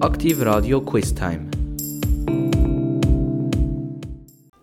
[0.00, 1.50] Aktiv Radio Quiz Time.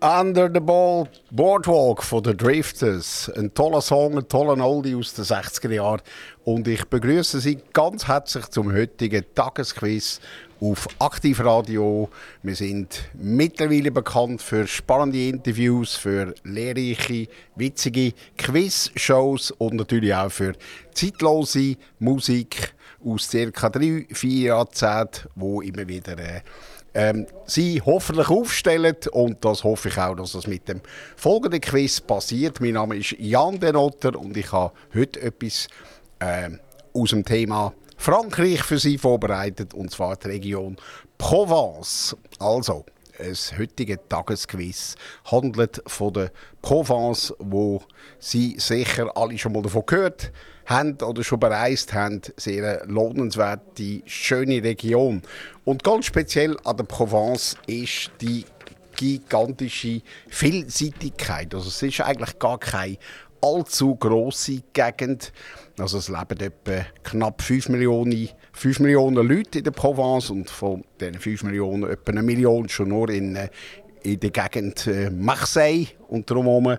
[0.00, 3.30] Under the Ball Boardwalk von den Drifters.
[3.36, 6.00] Ein toller Song, ein toller Oldie aus den 60er Jahren.
[6.42, 10.20] Und ich begrüße Sie ganz herzlich zum heutigen Tagesquiz
[10.60, 12.08] auf Aktivradio.
[12.42, 20.54] Wir sind mittlerweile bekannt für spannende Interviews, für lehrreiche, witzige Quiz-Shows und natürlich auch für
[20.94, 22.74] zeitlose Musik
[23.04, 23.68] aus ca.
[23.68, 26.40] drei, vier Jahrzehnten, wo immer wieder äh,
[26.94, 28.96] ähm, Sie hoffentlich aufstellen.
[29.12, 30.80] Und das hoffe ich auch, dass das mit dem
[31.16, 32.60] folgenden Quiz passiert.
[32.60, 35.68] Mein Name ist Jan Denotter und ich habe heute etwas
[36.18, 36.50] äh,
[36.92, 40.76] aus dem Thema Frankreich für Sie vorbereitet, und zwar die Region
[41.18, 42.16] Provence.
[42.38, 42.84] Also,
[43.18, 44.94] das heutige Tagesquiz
[45.24, 46.30] handelt von der
[46.62, 47.82] Provence, wo
[48.20, 54.02] Sie sicher alle schon mal davon gehört haben haben oder schon bereist haben, sehr lohnenswerte,
[54.04, 55.22] schöne Region.
[55.64, 58.44] Und ganz speziell an der Provence ist die
[58.96, 61.54] gigantische Vielseitigkeit.
[61.54, 62.98] Also es ist eigentlich gar keine
[63.40, 65.32] allzu große Gegend.
[65.78, 70.84] Also es leben etwa knapp 5 Millionen, 5 Millionen Leute in der Provence und von
[71.00, 73.48] diesen 5 Millionen etwa eine Million schon nur in, äh,
[74.02, 76.76] in der Gegend äh, Marseille und drumherum.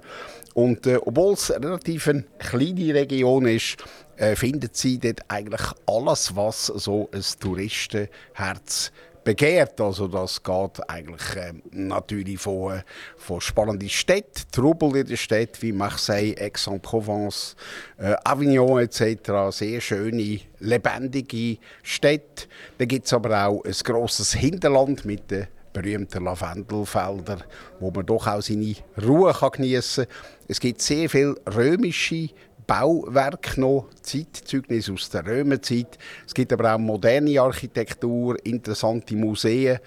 [0.59, 3.77] Und äh, obwohl es eine relativ eine kleine Region ist,
[4.17, 8.91] äh, findet sie dort eigentlich alles, was so ein Touristenherz
[9.23, 9.79] begehrt.
[9.79, 12.81] Also das geht eigentlich äh, natürlich von, äh,
[13.15, 17.55] von spannenden Städten, Trubel in den Städten wie Marseille, Aix-en-Provence,
[17.97, 19.55] äh, Avignon etc.
[19.55, 22.47] Sehr schöne, lebendige Städte.
[22.79, 27.43] Da gibt es aber auch ein grosses Hinterland mit den berühmten Lavendelfeldern,
[27.79, 30.13] wo man doch auch seine Ruhe geniessen kann.
[30.47, 32.29] Es gibt sehr viele römische
[32.69, 35.97] Bauwerke noch, Zeitzeugnisse aus der Römerzeit.
[36.27, 39.79] Es gibt aber auch moderne Architektur, interessante Museen.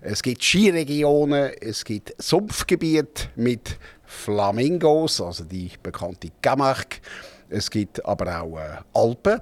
[0.00, 7.00] Es gibt Skiregionen, es gibt Sumpfgebiete mit Flamingos, also die bekannte Camargue.
[7.50, 9.40] Es gibt aber auch äh, Alpen.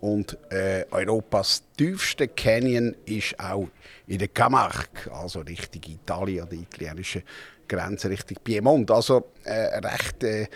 [0.00, 3.68] Und äh, Europas tiefste Canyon ist auch
[4.06, 7.22] in der Camargue, also Richtung Italien, die italienische
[7.66, 8.90] Grenze, Richtung Piemont.
[8.90, 10.46] Also äh, recht äh,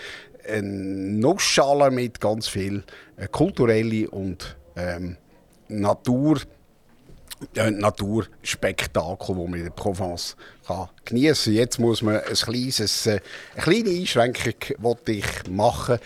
[0.49, 2.85] eine Nussschale mit ganz viel
[3.17, 5.17] äh, kulturelle und ähm,
[5.69, 6.41] Natur
[7.57, 10.37] äh, Naturspektakel, das man in der Provence
[10.67, 11.55] kann geniessen kann.
[11.55, 13.21] Jetzt muss man ein kleines, äh,
[13.55, 14.55] eine kleine Einschränkung
[15.09, 15.99] ich machen.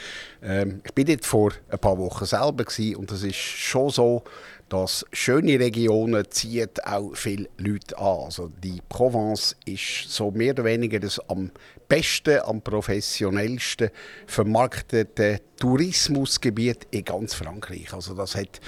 [0.47, 2.65] Ähm, ich bin dort vor ein paar Wochen selber
[2.97, 4.23] und es ist schon so,
[4.69, 8.25] dass schöne Regionen ziehen auch viele Leute an.
[8.27, 11.51] Also die Provence ist so mehr oder weniger das am
[11.89, 13.91] besten, am professionellsten
[14.27, 17.93] vermarktete Tourismusgebiet in ganz Frankreich.
[17.93, 18.61] Also das hat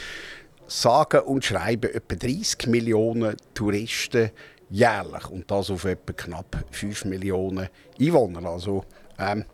[0.67, 4.31] sagen und schreiben etwa 30 Millionen Touristen
[4.71, 7.69] jährlich und das auf etwa knapp 5 Millionen
[8.01, 8.49] Einwohner.
[8.49, 8.85] Also
[9.19, 9.45] ähm,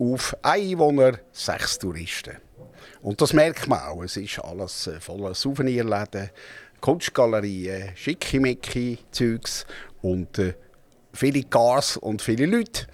[0.00, 2.38] auf Einwohner sechs Touristen.
[3.02, 4.02] Und das merkt man auch.
[4.02, 6.30] Es ist alles äh, voller Souvenirläden,
[6.80, 9.66] Kunstgalerien, schickimicki-Zeugs
[10.00, 10.54] und äh,
[11.12, 12.86] viele Cars und viele Leute.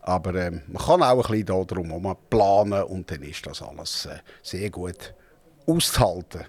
[0.00, 4.18] Aber äh, man kann auch ein bisschen darum planen und dann ist das alles äh,
[4.42, 5.14] sehr gut
[5.66, 6.44] auszuhalten.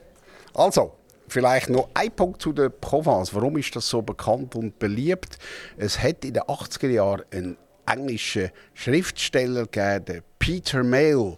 [0.53, 0.94] Also,
[1.28, 3.34] vielleicht noch ein Punkt zu der Provence.
[3.34, 5.38] Warum ist das so bekannt und beliebt?
[5.75, 11.37] Es hat in den 80er Jahren einen englischen Schriftsteller gegeben, Peter Mayle.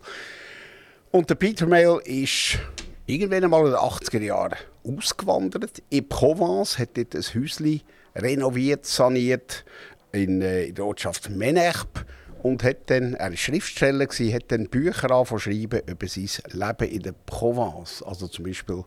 [1.12, 2.60] Und der Peter Mayle ist
[3.06, 7.82] irgendwann einmal in den 80er Jahren ausgewandert in Provence, hat dort ein Häuschen
[8.16, 9.66] renoviert, saniert
[10.12, 12.06] in, äh, in der Ortschaft Menerp
[12.44, 17.14] und hat dann, er war Schriftsteller, hat dann Bücher angeschrieben über sein Leben in der
[17.26, 18.04] Provence.
[18.04, 18.84] Also zum Beispiel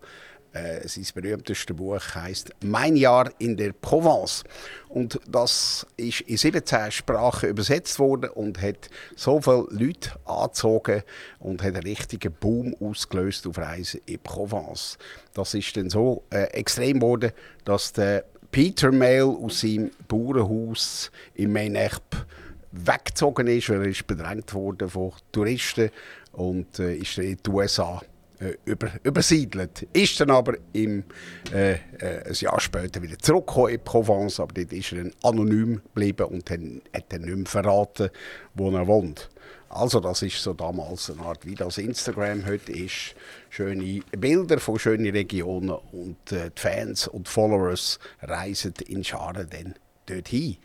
[0.53, 4.45] äh, sein berühmtestes Buch heißt Mein Jahr in der Provence.
[4.89, 11.03] Und das ist in 17 Sprachen übersetzt worden und hat so viele Leute angezogen
[11.39, 14.99] und hat einen richtigen Boom ausgelöst auf Reisen in Provence.
[15.35, 17.33] Das ist dann so äh, extrem geworden,
[17.65, 22.27] dass der Peter Mail aus seinem Bauernhaus in Menerp
[22.73, 25.91] weggezogen ist, weil er ist bedrängt wurde von Touristen
[26.33, 28.03] und äh, ist in die USA
[28.43, 29.87] äh, über, übersiedelt.
[29.93, 31.05] Ist dann aber im,
[31.53, 35.81] äh, äh, ein Jahr später wieder zurückgekommen in Provence, aber dort ist er dann anonym
[35.95, 38.11] geblieben und dann, hat dann nicht mehr verraten,
[38.55, 39.29] wo er wohnt.
[39.69, 43.15] Also das ist so damals eine Art, wie das Instagram heute ist.
[43.49, 49.75] Schöne Bilder von schönen Regionen und äh, die Fans und Followers reisen in Scharen dann
[50.07, 50.57] dorthin.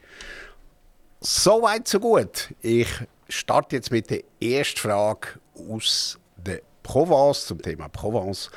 [1.20, 2.54] So weit, so gut.
[2.62, 2.90] Ich
[3.30, 5.40] starte jetzt mit der ersten Frage
[5.70, 6.20] aus
[6.88, 8.50] Provence, zum Thema Provence.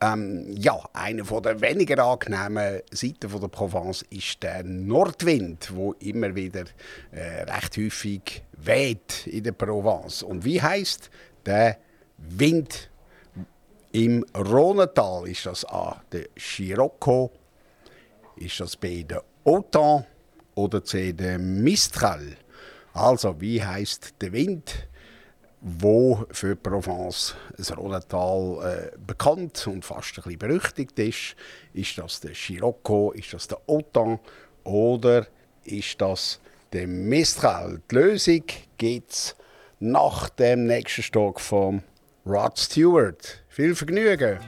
[0.00, 6.34] Ähm, ja, eine der weniger angenehmen Seiten von der Provence ist der Nordwind, wo immer
[6.34, 6.64] wieder
[7.10, 10.22] äh, recht häufig weht in der Provence.
[10.22, 11.10] Und wie heißt
[11.44, 11.76] der
[12.16, 12.90] Wind
[13.92, 15.28] im Rhonetal?
[15.28, 17.30] Ist das A, der Scirocco?
[18.36, 20.06] Ist das B, der Autan?
[20.54, 22.36] Oder C, der Mistral?
[22.94, 24.88] Also, wie heißt der Wind?
[25.60, 31.36] Wo für Provence, das Rhonetal, äh, bekannt und fast ein bisschen berüchtigt ist.
[31.72, 34.18] Ist das der Scirocco, ist das der Autan
[34.64, 35.26] oder
[35.64, 36.40] ist das
[36.72, 37.80] der Mistral?
[37.90, 38.44] Die Lösung
[38.76, 39.36] gibt es
[39.80, 41.82] nach dem nächsten Stück von
[42.26, 43.42] Rod Stewart.
[43.48, 44.38] Viel Vergnügen!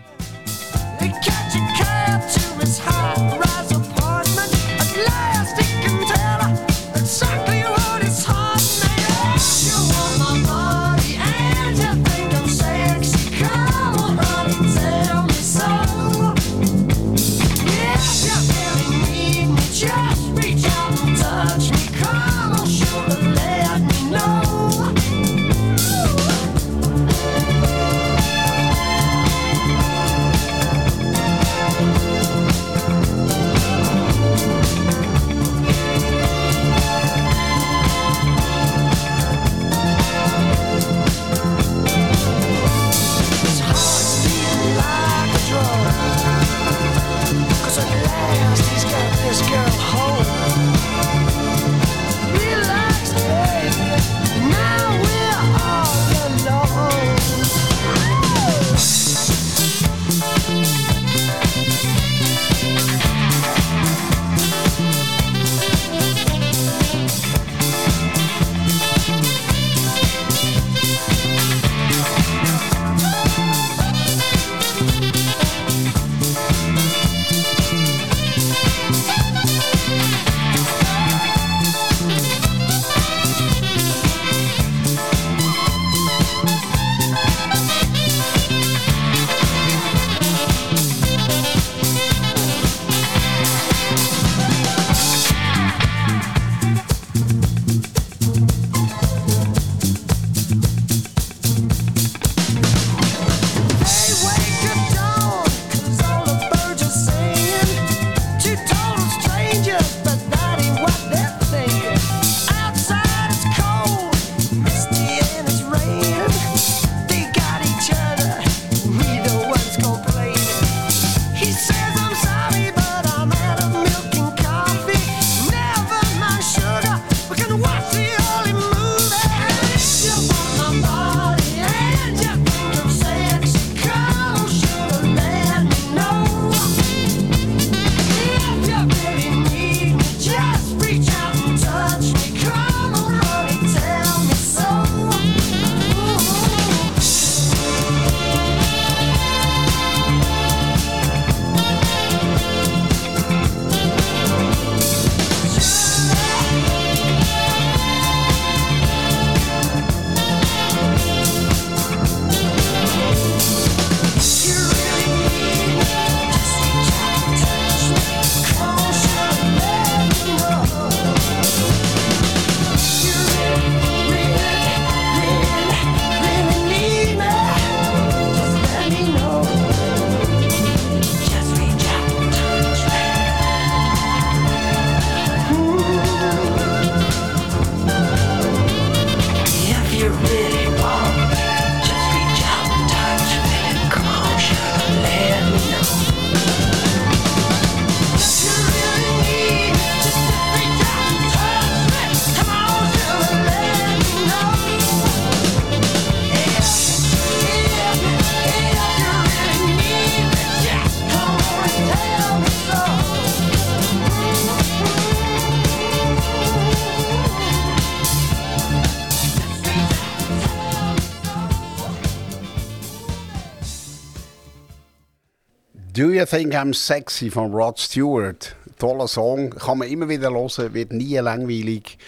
[226.01, 228.57] Do You Think I'm Sexy von Rod Stewart.
[228.79, 231.99] Toller Song, kann man immer wieder hören, wird nie langweilig.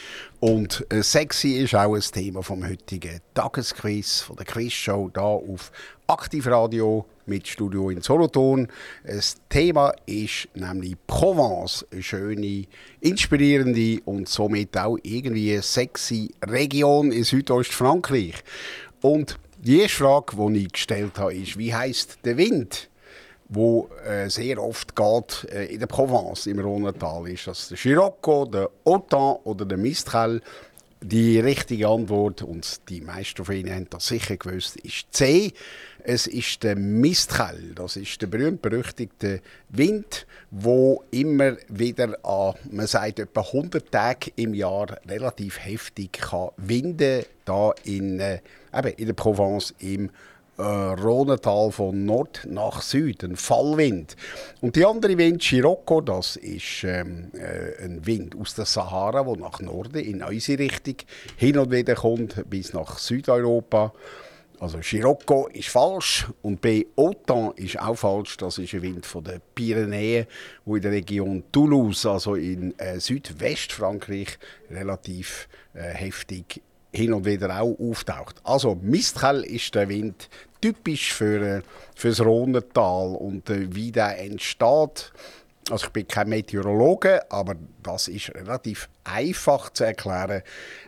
[0.40, 5.70] Und äh, sexy ist auch ein Thema vom heutigen Tagesquiz, von der Quizshow hier auf
[6.06, 8.68] Aktivradio mit Studio in Solothurn.
[9.04, 12.64] Das Thema ist nämlich Provence, eine schöne,
[13.02, 18.42] inspirierende und somit auch irgendwie sexy Region in Südostfrankreich.
[19.02, 22.88] Und die erste Frage, die ich gestellt habe, ist, wie heißt der Wind?
[23.54, 27.28] Wo äh, sehr oft geht äh, in der Provence, im Rhonetal.
[27.28, 30.40] Ist das der Scirocco, der Autan oder der Mistral?
[31.04, 35.52] Die richtige Antwort, und die meisten von Ihnen haben das sicher gewusst, ist C.
[36.04, 37.58] Es ist der Mistral.
[37.74, 44.54] Das ist der berühmt-berüchtigte Wind, wo immer wieder an, man sagt, etwa 100 Tage im
[44.54, 48.38] Jahr relativ heftig kann winden da in, äh,
[48.96, 50.10] in der Provence im
[50.58, 54.16] äh, Rhonetal von Nord nach Süd, ein Fallwind.
[54.60, 59.36] Und die andere Wind, Scirocco, das ist ähm, äh, ein Wind aus der Sahara, der
[59.36, 60.96] nach Norden in unsere Richtung
[61.36, 63.92] hin und wieder kommt, bis nach Südeuropa.
[64.62, 66.86] Also Scirocco ist falsch und B.
[66.94, 68.36] Autan ist auch falsch.
[68.36, 70.26] Das ist ein Wind von den Pyrenäen,
[70.64, 74.38] wo in der Region Toulouse, also in äh, Südwestfrankreich,
[74.70, 78.36] relativ äh, heftig hin und wieder auch auftaucht.
[78.44, 80.28] Also Mistral ist der Wind
[80.60, 81.62] typisch für, äh,
[81.94, 85.12] für das Rhonetal und äh, wie der entsteht.
[85.70, 87.54] Also ich bin kein Meteorologe, aber
[87.84, 90.42] das ist relativ einfach zu erklären.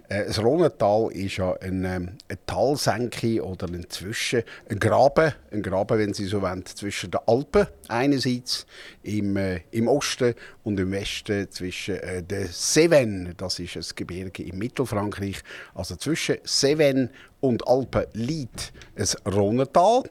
[0.08, 5.62] Äh, das Rhonetal ist ja eine, ähm, eine Talsenke oder ein Zwischen, ein Graben, ein
[5.62, 8.66] Graben, wenn Sie so wollen, zwischen den Alpen einerseits
[9.04, 14.42] im, äh, im Osten und im Westen zwischen äh, den Cevennes, das ist ein Gebirge
[14.42, 15.40] im Mittelfrankreich,
[15.74, 20.02] also zwischen Cevennes und Alpen liegt ein Rhonetal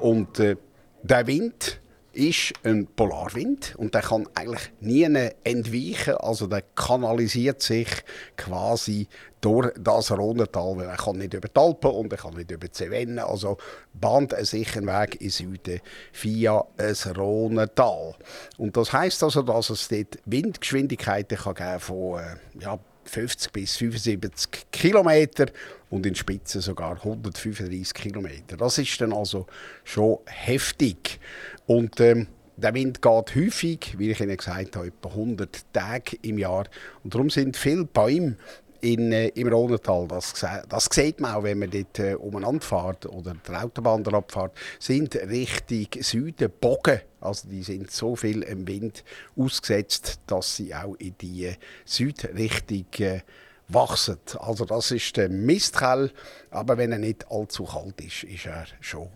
[0.00, 0.56] und äh,
[1.02, 1.80] der Wind
[2.20, 6.14] ist ein Polarwind und der kann eigentlich nie entweichen.
[6.18, 7.88] Also der kanalisiert sich
[8.36, 9.08] quasi
[9.40, 12.68] durch das Rhonetal, weil er kann nicht über die Alpen und er kann nicht über
[12.68, 13.20] die Cevennen.
[13.20, 13.56] Also
[13.94, 15.80] bahnt er sich einen Weg in Süden
[16.12, 18.14] via das Rhonetal.
[18.58, 23.76] Und das heißt also, dass es dort Windgeschwindigkeiten kann geben von äh, ja, 50 bis
[23.76, 25.46] 75 Kilometer
[25.90, 28.56] und in Spitzen sogar 135 Kilometer.
[28.56, 29.46] Das ist dann also
[29.84, 31.20] schon heftig.
[31.66, 36.38] Und ähm, der Wind geht häufig, wie ich Ihnen gesagt habe, etwa 100 Tage im
[36.38, 36.66] Jahr.
[37.02, 38.36] Und darum sind viele Bäume
[38.80, 40.34] in, äh, im Rhonetal, das,
[40.68, 45.14] das sieht man auch, wenn man dort äh, umeinander fährt oder der Autobahn abfährt, sind
[45.16, 47.00] Richtung Süden Bogen.
[47.20, 49.04] Also die sind so viel im Wind
[49.36, 51.52] ausgesetzt, dass sie auch in die
[51.84, 53.20] Südrichtung äh,
[53.68, 54.18] wachsen.
[54.38, 56.10] Also das ist der Mistral,
[56.50, 59.08] aber wenn er nicht allzu kalt ist, ist er schon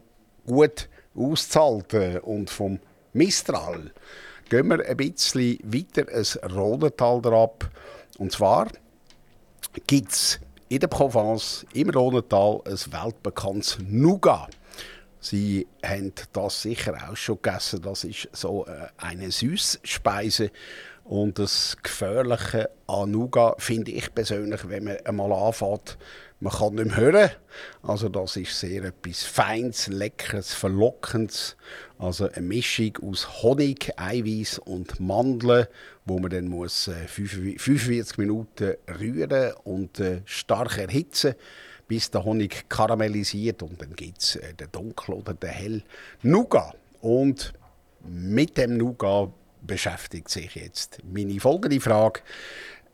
[0.47, 2.19] gut auszuhalten.
[2.19, 2.79] Und vom
[3.13, 3.91] Mistral
[4.49, 7.71] gehen wir ein bisschen weiter ins Rhonetal ab.
[8.19, 8.69] Und zwar
[9.87, 14.51] gibt es in der Provence, im Rhonetal, ein weltbekanntes Nougat.
[15.25, 17.81] Sie haben das sicher auch schon gegessen.
[17.81, 20.51] Das ist so äh, eine Süßspeise.
[21.03, 25.97] Und das Gefährliche an Nougat finde ich persönlich, wenn man einmal anfängt,
[26.41, 27.31] man kann nicht mehr hören.
[27.83, 31.57] Also das ist sehr etwas Feines, Leckeres, Verlockendes.
[31.99, 35.69] Also eine Mischung aus Honig, Eiweiß und Mandeln,
[36.05, 41.35] wo man dann muss 45 äh, Minuten rühren und äh, stark erhitzen
[41.87, 45.83] bis der Honig karamellisiert und dann gibt es äh, den dunkel oder den hell
[46.23, 46.77] Nougat.
[47.01, 47.53] Und
[48.07, 52.21] mit dem Nougat beschäftigt sich jetzt meine folgende Frage.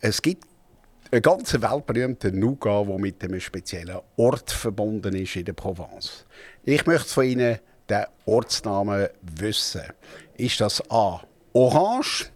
[0.01, 0.45] Es gibt
[1.11, 6.25] einen ganz weltberühmten Nougat, der mit einem speziellen Ort verbunden ist in der Provence.
[6.65, 9.83] Ich möchte von Ihnen den Ortsnamen wissen.
[10.37, 11.23] Ist das A.
[11.53, 12.31] Orange?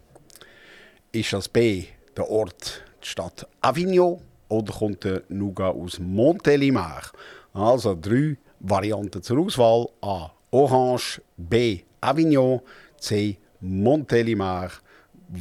[1.12, 1.84] Ist das B.
[2.16, 4.20] der Ort, die Stadt Avignon?
[4.48, 7.10] Oder kommt der Nougat aus Montélimar?
[7.52, 9.88] Also drei Varianten zur Auswahl.
[10.00, 10.30] A.
[10.50, 11.20] Orange.
[11.36, 11.80] B.
[12.00, 12.60] Avignon.
[12.98, 13.38] C.
[13.60, 14.70] Montélimar.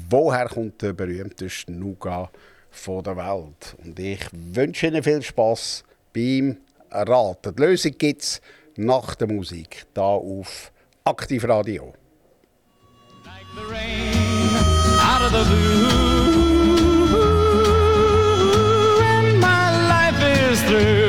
[0.10, 2.30] Woher kommt der berühmteste Nougat
[2.88, 3.76] der Welt?
[3.84, 5.84] Und ich wünsche Ihnen viel Spaß
[6.14, 6.58] beim
[6.90, 7.56] Raten.
[7.56, 8.42] Die Lösung gibt es
[8.76, 10.72] nach der Musik, hier auf
[11.04, 11.94] Aktivradio.
[15.34, 16.03] Like
[20.74, 21.03] desert.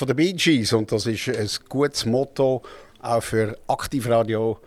[0.00, 2.62] Von den Bee Gees und das ist ein gutes Motto
[3.02, 4.58] auch für Aktivradio.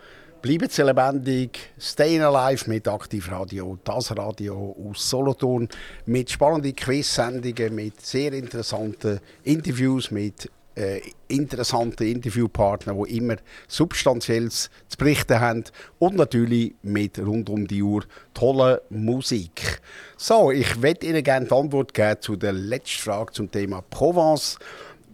[0.44, 5.68] Bleiben Sie lebendig, Staying Alive mit Aktivradio, das Radio aus Solothurn
[6.06, 14.98] mit spannenden Quiz-Sendungen, mit sehr interessanten Interviews, mit äh, interessanten Interviewpartnern, die immer Substanzielles zu
[14.98, 15.64] berichten haben
[15.98, 18.04] und natürlich mit rund um die Uhr
[18.36, 19.82] toller Musik.
[20.16, 24.60] So, ich werde Ihnen gerne die Antwort geben zu der letzten Frage zum Thema Provence.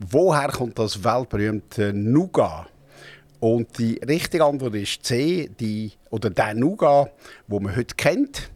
[0.02, 2.68] Woher kommt das weltberühmte Nougat?
[3.42, 7.12] Und die richtige Antwort ist C, die, oder der Nougat,
[7.48, 8.50] wo man heute kennt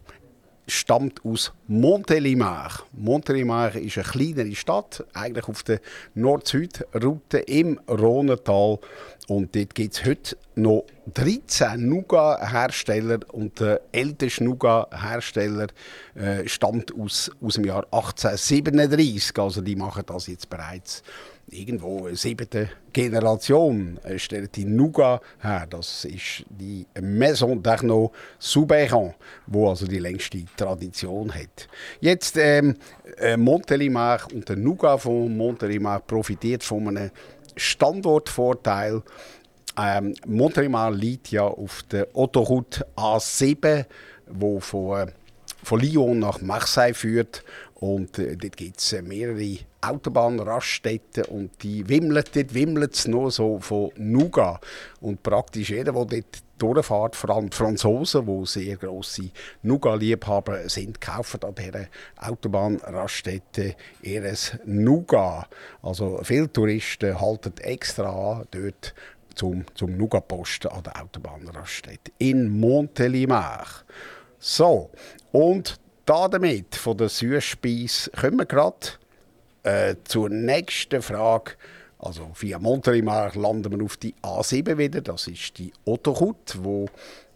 [0.66, 2.84] stammt aus Montélimar.
[2.92, 5.80] Montélimar ist eine kleinere Stadt, eigentlich auf der
[6.14, 8.78] Nord-Süd-Route im Rhonetal.
[9.26, 13.20] Und dort gibt es heute noch 13 Nougat-Hersteller.
[13.32, 15.66] Und der älteste Nougat-Hersteller
[16.14, 19.38] äh, stammt aus, aus dem Jahr 1837.
[19.38, 21.02] Also die machen das jetzt bereits
[21.50, 25.66] irgendwo siebte Generation äh, stellt die Nougat her.
[25.68, 29.14] Das ist die Maison d'Arnaud Soubeyran,
[29.46, 31.68] wo also die längste Tradition hat.
[32.00, 32.76] Jetzt ähm,
[33.18, 37.10] äh, Montélimar und der Nougat von Montélimar profitiert von einem
[37.56, 39.02] Standortvorteil.
[39.76, 43.86] Ähm, Montélimar liegt ja auf der Autoroute A7,
[44.26, 45.12] wo von, äh,
[45.62, 47.42] von Lyon nach Marseille führt.
[47.84, 53.30] Und äh, dort gibt es äh, mehrere Autobahnraststätten und die wimmeln, dort wimmelt es nur
[53.30, 54.62] so von Nougat.
[55.02, 59.28] Und praktisch jeder, der dort durchfährt, vor allem die Franzosen, die sehr grosse
[59.60, 65.46] Nougat-Liebhaber sind, kaufen an dieser Autobahnraststätte ihres Nougat.
[65.82, 68.94] Also viele Touristen halten extra an, dort
[69.34, 73.66] zum, zum Nougat-Posten an der Autobahnraststätte in Montélimar.
[74.38, 74.90] So,
[75.32, 78.86] und damit von der Süßspeise kommen wir gerade
[79.62, 81.52] äh, zur nächsten Frage.
[81.98, 85.00] Also via Montélimar landen wir auf die A7 wieder.
[85.00, 86.86] Das ist die Autoroute, wo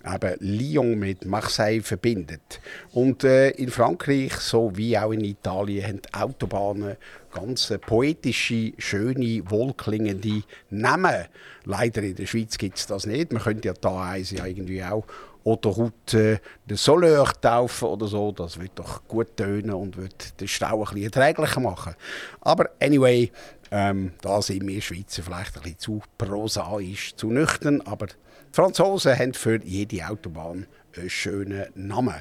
[0.05, 2.61] eben Lyon mit Marseille verbindet.
[2.93, 6.97] Und äh, in Frankreich, so wie auch in Italien, haben Autobahnen
[7.33, 11.27] ganz poetische, schöne, wohlklingende Namen.
[11.65, 13.33] Leider in der Schweiz gibt es das nicht.
[13.33, 15.05] Man könnte ja da eins ja irgendwie auch
[15.49, 18.33] Autoroute de Soleur taufen oder so.
[18.33, 21.95] Das wird doch gut tönen und wird den Stau ein bisschen erträglicher machen.
[22.41, 23.33] Aber anyway,
[23.71, 27.81] ähm, da sind wir Schweizer vielleicht ein bisschen zu prosaisch, zu nüchtern.
[27.83, 28.15] Aber die
[28.53, 32.21] Franzosen haben für jede Autobahn einen schönen Namen.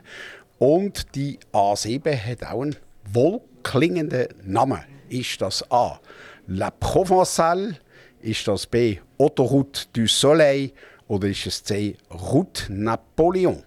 [0.57, 2.77] Und die A7 hat auch einen
[3.11, 4.79] wohlklingenden Namen.
[5.09, 5.99] Ist das A.
[6.47, 7.75] La Provençale?
[8.21, 8.99] Ist das B.
[9.17, 10.71] Autoroute du Soleil?
[11.07, 11.95] Oder ist es C.
[12.11, 13.63] Route Napoleon?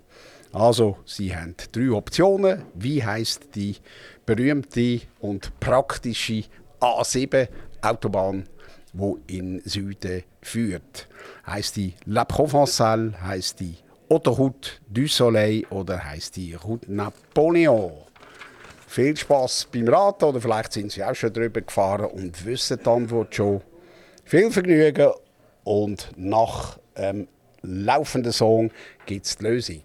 [0.52, 2.62] Also, Sie haben drei Optionen.
[2.74, 3.76] Wie heißt die
[4.26, 6.44] berühmte und praktische
[6.80, 7.48] A7
[7.82, 8.48] Autobahn,
[8.92, 11.08] wo in Süden führt?
[11.46, 13.76] Heißt die La Provençale, heißt die
[14.08, 17.92] Autoroute du Soleil oder heißt die Route Napoleon?
[18.88, 22.90] Viel Spaß beim Raten oder vielleicht sind Sie auch schon drüber gefahren und wissen die
[22.90, 23.60] Antwort schon.
[24.24, 25.12] Viel Vergnügen
[25.62, 27.28] und nach ähm,
[27.62, 28.70] laufenden Song
[29.06, 29.82] gibt es die Lösung.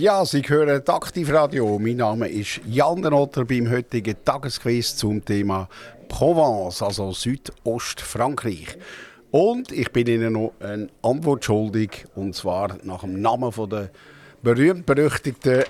[0.00, 1.78] Ja, Sie hören Aktivradio.
[1.78, 5.68] Mein Name ist Jan Denotter beim heutigen Tagesquiz zum Thema
[6.08, 8.78] Provence, also Südostfrankreich.
[9.30, 13.90] Und ich bin Ihnen noch eine Antwort schuldig, und zwar nach dem Namen von der
[14.42, 15.64] berühmt-berüchtigten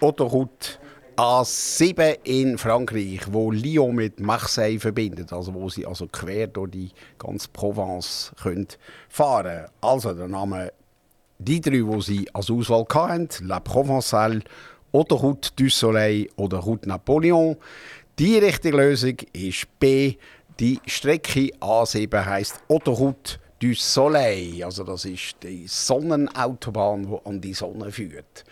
[0.00, 0.80] Autoroute
[1.14, 6.90] A7 in Frankreich, wo Lyon mit Marseille verbindet, also wo sie also quer durch die
[7.16, 8.66] ganze Provence können
[9.08, 9.66] fahren.
[9.80, 10.72] Also der Name
[11.38, 14.42] die drei, die sie als Auswahl hatten, La Provençale,
[14.92, 17.56] Autoroute du Soleil oder Route Napoleon.
[18.18, 20.14] Die richtige Lösung ist B.
[20.58, 24.64] Die Strecke A7 heißt Autoroute du Soleil.
[24.64, 28.44] Also das ist die Sonnenautobahn, die an die Sonne führt.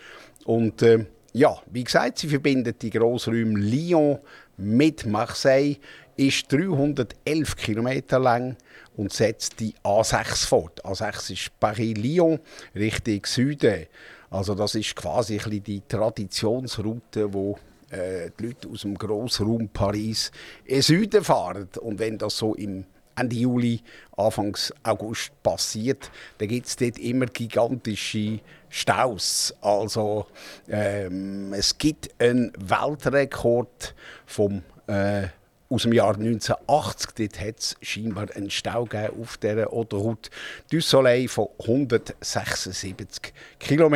[0.45, 4.19] Und äh, ja, wie gesagt, sie verbindet die Grossräume Lyon
[4.55, 5.77] mit Marseille,
[6.15, 8.55] ist 311 Kilometer lang
[8.97, 10.83] und setzt die A6 fort.
[10.83, 12.39] A6 ist Paris-Lyon,
[12.75, 13.85] Richtung Süden.
[14.29, 17.57] Also das ist quasi die Traditionsroute, wo
[17.89, 20.31] äh, die Leute aus dem Grossraum Paris
[20.65, 21.69] in Süden fahren.
[21.79, 23.81] Und wenn das so im Ende Juli,
[24.15, 29.55] Anfang August passiert, dann gibt es dort immer gigantische Staus.
[29.61, 30.27] Also
[30.67, 35.27] ähm, es gibt einen Weltrekord vom äh,
[35.69, 37.11] aus dem Jahr 1980.
[37.17, 40.29] Dort hat es scheinbar einen Stau gegeben auf dieser Autoroute
[40.69, 43.95] du Soleil von 176 km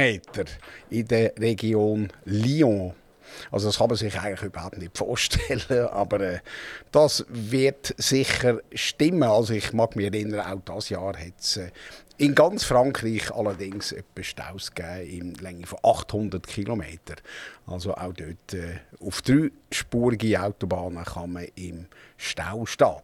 [0.89, 2.93] in der Region Lyon.
[3.49, 6.39] Also das kann man sich eigentlich überhaupt nicht vorstellen, aber äh,
[6.91, 9.23] das wird sicher stimmen.
[9.23, 11.71] Also ich mag mich erinnern, auch dieses Jahr hat es äh,
[12.21, 16.83] in ganz Frankreich allerdings etwa Staus gegeben in Länge von 800 km.
[17.65, 23.01] Also auch dort äh, auf dreispurige Autobahnen kann man im Stau stehen.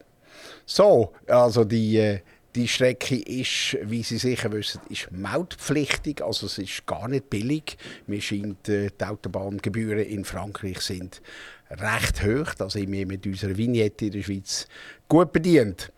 [0.64, 2.20] So, also die, äh,
[2.54, 7.76] die Strecke ist, wie Sie sicher wissen, ist mautpflichtig, also es ist gar nicht billig.
[8.06, 11.22] Mir scheint, äh, die Autobahngebühren in Frankreich sind
[11.70, 14.68] recht hoch, da sind wir mit unserer Vignette in der Schweiz
[15.08, 15.90] gut bedient.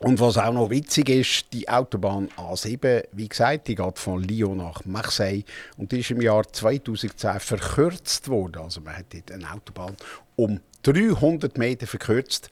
[0.00, 4.58] Und was auch noch witzig ist, die Autobahn A7, wie gesagt, die geht von Lyon
[4.58, 5.44] nach Marseille
[5.76, 8.62] und die ist im Jahr 2010 verkürzt worden.
[8.62, 9.96] Also man hat dort eine Autobahn
[10.36, 12.50] um 300 Meter verkürzt.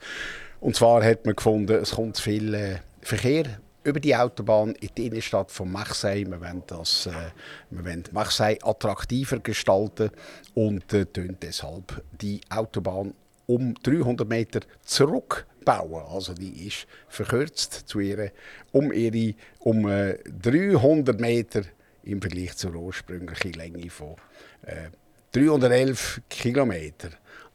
[0.61, 3.45] Und zwar hat man gefunden, es kommt viel äh, Verkehr
[3.83, 6.25] über die Autobahn in die Innenstadt von Marseille.
[6.25, 7.11] Wir wollen, das, äh,
[7.69, 10.09] wir wollen Marseille attraktiver gestalten
[10.53, 11.05] und äh,
[11.41, 13.13] deshalb die Autobahn
[13.45, 16.03] um 300 Meter zurück bauen.
[16.09, 18.29] Also die ist verkürzt zu ihrer,
[18.71, 21.61] um ihre um äh, 300 Meter
[22.03, 24.15] im Vergleich zur ursprünglichen Länge von
[24.63, 24.89] äh,
[25.31, 27.09] 311 Kilometer.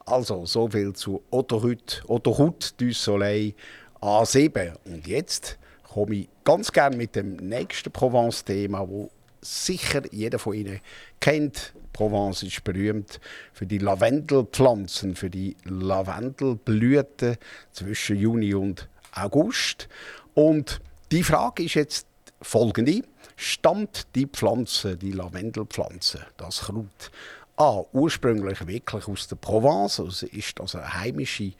[0.04, 3.54] Also so viel zu Autoroute, Autoroute du Soleil
[4.00, 4.72] A7.
[4.84, 10.80] Und jetzt komme ich ganz gerne mit dem nächsten Provence-Thema, wo sicher jeder von Ihnen
[11.20, 11.74] kennt.
[11.98, 13.18] Provence ist berühmt
[13.52, 17.36] für die Lavendelpflanzen, für die Lavendelblüten
[17.72, 19.88] zwischen Juni und August.
[20.32, 20.80] Und
[21.10, 22.06] die Frage ist jetzt
[22.40, 23.02] folgende.
[23.34, 27.10] Stammt die Pflanze, die Lavendelpflanze, das Kraut,
[27.56, 31.52] A, ursprünglich wirklich aus der Provence, also ist das eine heimische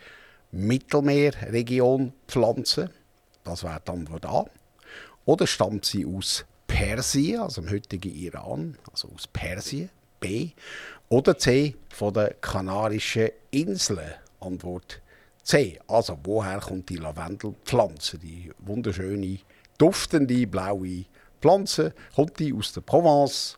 [0.53, 2.93] Mittelmeerregion Pflanze?
[3.43, 4.45] Das wäre die Antwort A.
[5.25, 9.91] Oder stammt sie aus Persien, also im heutigen Iran, also aus Persien?
[10.21, 10.51] B.
[11.09, 14.15] Oder C von den Kanarischen Inseln.
[14.41, 15.01] Antwort
[15.43, 15.79] C.
[15.87, 19.39] Also woher kommt die Lavendelpflanze, die wunderschöne,
[19.79, 21.05] duftende, blaue
[21.41, 21.95] Pflanze?
[22.15, 23.57] Kommt die aus der Provence,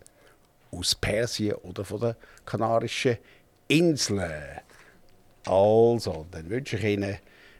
[0.71, 3.19] aus Persien oder von den Kanarischen
[3.69, 4.61] Inseln?
[5.47, 7.19] Also, dann wünsche ich Ihnen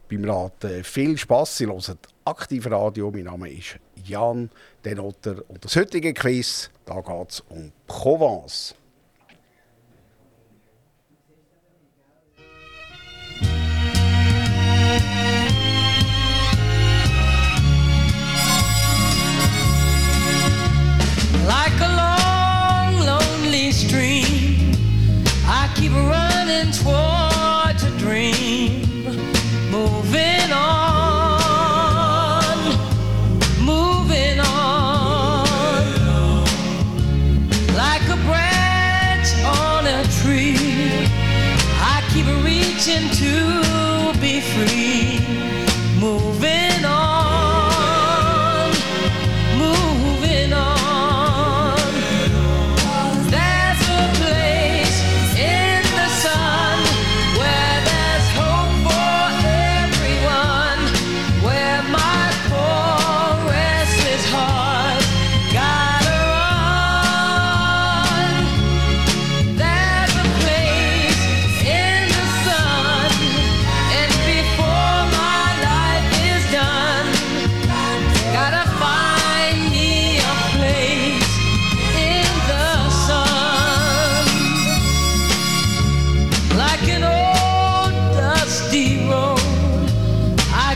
[0.09, 1.57] beim Raten viel Spass.
[1.57, 3.11] Sie hören aktiv Radio.
[3.11, 4.51] Mein Name ist Jan
[4.85, 5.43] Denotter.
[5.49, 8.75] Und das heutige Quiz, da geht es um Provence.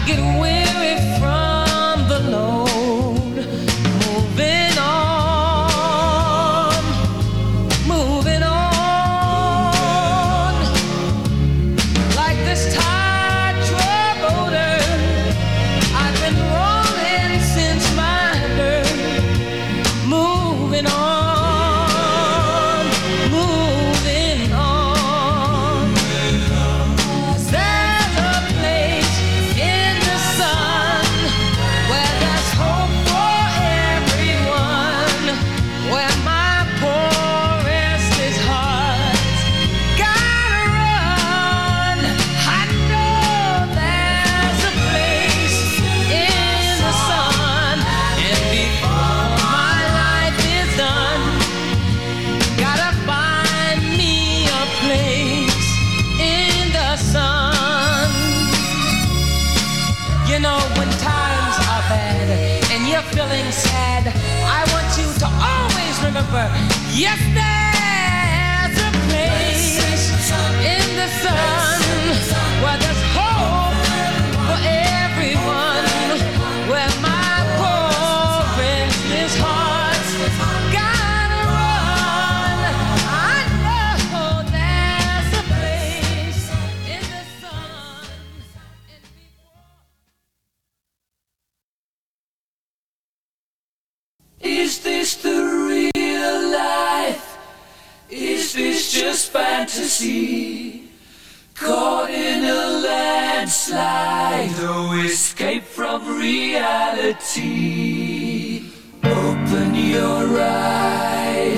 [0.07, 0.54] get away.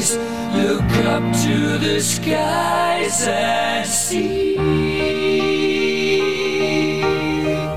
[0.07, 0.17] eyes.
[0.55, 4.57] Look up to the skies and see.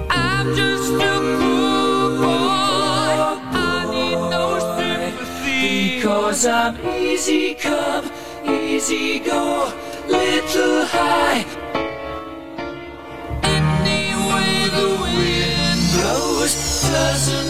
[0.10, 3.16] I'm just a poor boy.
[3.52, 5.96] I need no sympathy.
[5.98, 8.10] Because I'm easy come,
[8.46, 9.74] easy go,
[10.08, 11.46] little high.
[13.44, 17.49] Anyway, the wind blows doesn't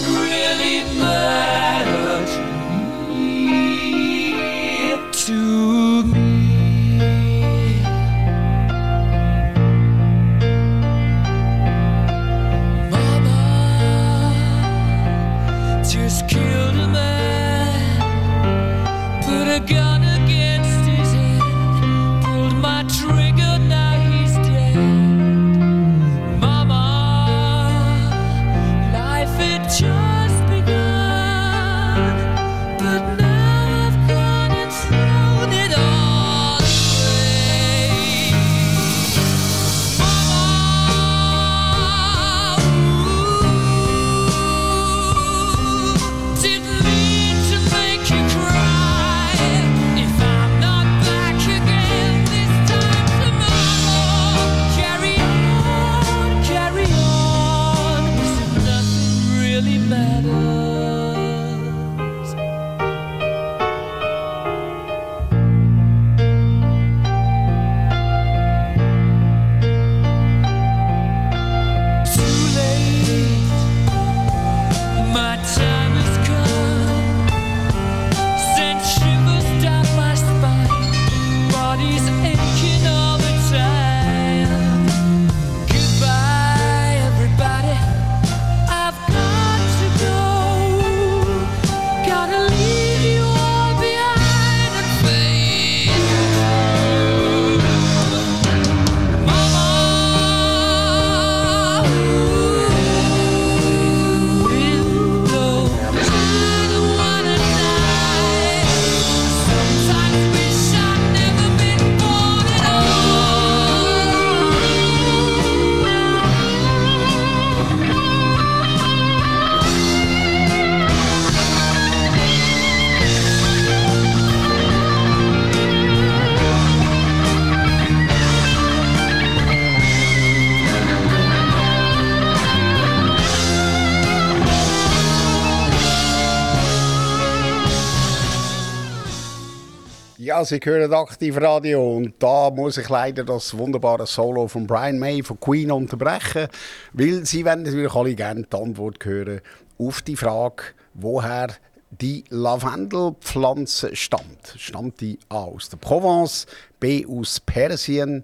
[140.45, 145.21] Sie hören aktiv Radio und da muss ich leider das wunderbare Solo von Brian May
[145.21, 146.47] von Queen unterbrechen,
[146.93, 149.41] weil Sie werden natürlich alle gerne die Antwort hören
[149.77, 150.63] auf die Frage,
[150.93, 151.49] woher
[151.89, 154.55] die Lavendelpflanze stammt.
[154.57, 156.45] Stammt die A aus der Provence,
[156.79, 158.23] B aus Persien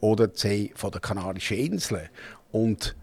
[0.00, 2.08] oder C von den Kanarischen Inseln?
[2.52, 2.94] Und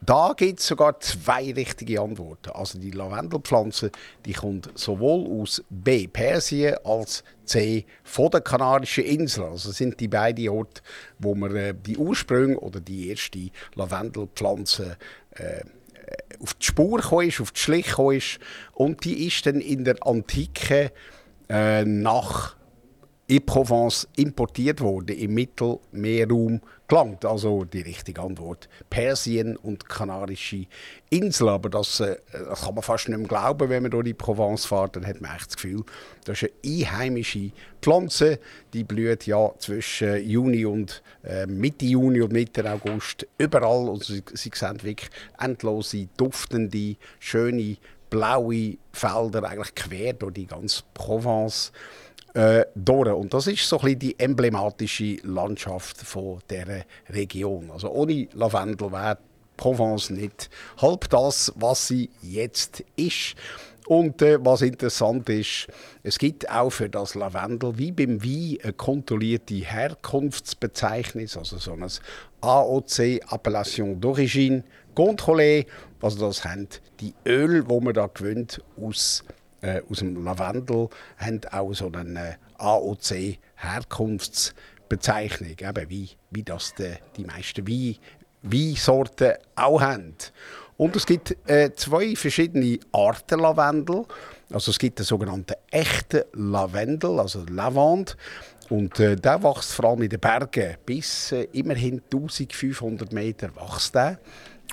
[0.00, 2.50] da gibt es sogar zwei richtige Antworten.
[2.50, 3.90] Also die Lavendelpflanze,
[4.24, 9.50] die kommt sowohl aus B, Persien, als C, von den Kanarischen Inseln.
[9.50, 10.82] Also sind die beiden Orte,
[11.18, 14.96] wo man äh, die Ursprünge oder die erste Lavendelpflanze
[15.30, 15.62] äh,
[16.40, 18.38] auf die Spur ist, auf die Schliche gekommen ist.
[18.72, 20.92] Und die ist dann in der Antike
[21.48, 22.56] äh, nach
[23.28, 27.24] in Provence importiert worden, im Mittelmeerraum gelangt.
[27.24, 28.68] Also die richtige Antwort.
[28.88, 30.66] Persien und Kanarische
[31.10, 31.50] Inseln.
[31.50, 32.16] Aber das, äh,
[32.62, 34.94] kann man fast nicht mehr glauben, wenn man durch die Provence fährt.
[34.94, 35.82] Dann hat man echt das Gefühl,
[36.24, 37.50] das ist eine einheimische
[37.82, 38.38] Pflanze.
[38.72, 43.88] Die blüht ja zwischen Juni und äh, Mitte Juni und Mitte August überall.
[43.88, 47.76] Und sie, sie sehen wirklich endlose, duftende, schöne,
[48.08, 51.72] blaue Felder eigentlich quer durch die ganze Provence
[52.36, 53.08] äh, durch.
[53.12, 57.70] Und das ist so ein die emblematische Landschaft von dieser Region.
[57.70, 59.18] Also ohne Lavendel wäre
[59.56, 63.36] Provence nicht halb das, was sie jetzt ist.
[63.86, 65.68] Und äh, was interessant ist,
[66.02, 71.86] es gibt auch für das Lavendel wie beim Wein eine kontrollierte Herkunftsbezeichnung, also so ein
[72.42, 74.62] AOC, Appellation d'origine,
[74.94, 75.66] contrôlée.
[76.02, 76.68] Also das haben
[77.00, 79.24] die Öl, wo man da gewöhnt aus,
[79.60, 80.88] äh, aus dem Lavendel,
[81.18, 87.96] haben auch so eine AOC Herkunftsbezeichnung, eben wie, wie das die, die meisten Wein,
[88.42, 90.14] Weinsorten auch haben.
[90.76, 94.04] Und es gibt äh, zwei verschiedene Arten Lavendel.
[94.52, 98.12] Also es gibt den sogenannten echten Lavendel, also Lavande.
[98.68, 100.76] Und äh, der wächst vor allem in den Bergen.
[100.84, 104.18] Bis äh, immerhin 1500 Meter wächst der.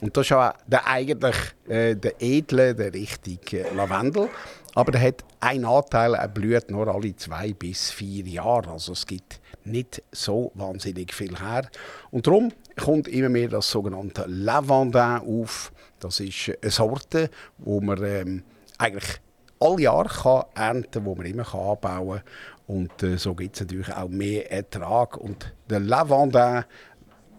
[0.01, 1.35] Und das ist auch der eigentlich
[1.67, 4.29] äh, der edle, der richtige Lavendel.
[4.75, 8.71] Aber der hat einen Anteil, er blüht nur alle zwei bis vier Jahre.
[8.71, 11.69] Also es gibt nicht so wahnsinnig viel her.
[12.11, 12.51] Und darum
[12.81, 15.71] kommt immer mehr das sogenannte Lavandin auf.
[15.99, 18.43] Das ist eine Sorte, wo man ähm,
[18.77, 19.19] eigentlich
[19.59, 22.75] alle Jahre kann ernten kann, die man immer anbauen kann.
[22.75, 25.17] Und äh, so gibt es natürlich auch mehr Ertrag.
[25.17, 26.65] Und der Lavandin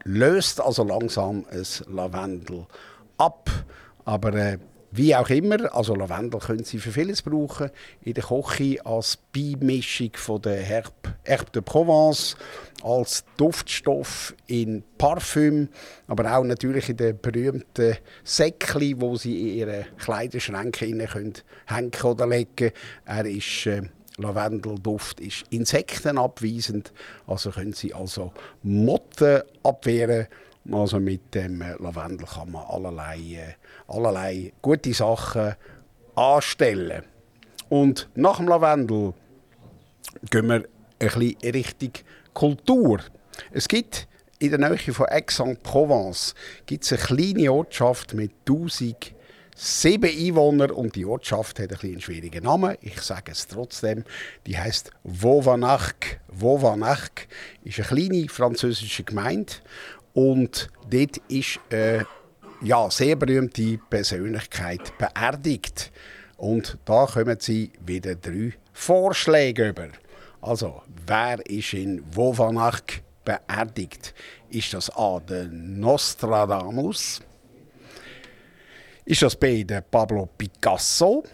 [0.04, 2.66] löst also langsam ein Lavendel
[3.18, 3.50] ab.
[4.04, 4.58] Aber äh,
[4.96, 7.70] wie auch immer, also Lavendel können Sie für vieles brauchen.
[8.02, 10.92] In der Küche als Beimischung von der Herb,
[11.24, 12.36] Herbe de Provence,
[12.84, 15.68] als Duftstoff in Parfüm,
[16.06, 22.70] aber auch natürlich in den berühmten Säckchen, wo Sie in Ihre Kleiderschränke hängen oder legen.
[23.04, 23.82] Er ist äh,
[24.16, 26.92] Lavendelduft ist insektenabweisend,
[27.26, 28.32] also können Sie also
[28.62, 30.28] Motten abwehren.
[30.70, 33.54] Also mit dem äh, Lavendel kann man allerlei äh,
[33.86, 35.54] allerlei gute Sachen
[36.14, 37.02] anstellen.
[37.68, 39.12] Und nach dem Lavendel
[40.30, 40.64] gehen wir ein
[40.98, 41.92] bisschen Richtung
[42.32, 43.00] Kultur.
[43.52, 44.08] Es gibt
[44.38, 46.34] in der Nähe von Aix-en-Provence
[46.70, 49.14] eine kleine Ortschaft mit 1000
[49.56, 52.76] sieben Einwohner und die Ortschaft hat ein einen schwierigen Namen.
[52.80, 54.04] Ich sage es trotzdem.
[54.46, 56.20] Die heißt Vauvanarc.
[56.28, 57.28] Vauvanarc
[57.62, 59.52] ist eine kleine französische Gemeinde
[60.14, 62.04] und dort ist äh,
[62.62, 65.92] ja, sehr berühmte Persönlichkeit beerdigt.
[66.36, 69.88] Und da kommen sie wieder drei Vorschläge über.
[70.40, 74.14] Also, wer ist in Vauvanarc beerdigt?
[74.50, 75.20] Ist das A.
[75.20, 77.20] der Nostradamus?
[79.04, 79.64] Ist das B.
[79.64, 81.24] der Pablo Picasso?